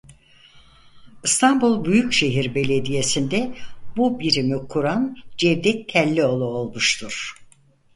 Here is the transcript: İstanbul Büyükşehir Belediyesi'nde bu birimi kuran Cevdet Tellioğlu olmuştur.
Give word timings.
İstanbul 1.23 1.85
Büyükşehir 1.85 2.55
Belediyesi'nde 2.55 3.55
bu 3.97 4.19
birimi 4.19 4.67
kuran 4.67 5.15
Cevdet 5.37 5.89
Tellioğlu 5.89 6.43
olmuştur. 6.45 7.35